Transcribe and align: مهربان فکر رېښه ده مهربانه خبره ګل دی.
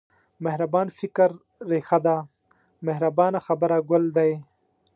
مهربان 0.43 0.87
فکر 0.99 1.29
رېښه 1.69 1.97
ده 2.05 2.17
مهربانه 2.87 3.39
خبره 3.47 3.77
ګل 3.89 4.05
دی. 4.17 4.31